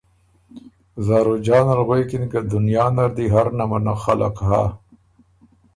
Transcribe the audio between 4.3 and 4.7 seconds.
هۀ